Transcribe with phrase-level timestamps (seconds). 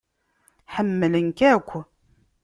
[0.73, 1.69] Ḥemmlen-k akk.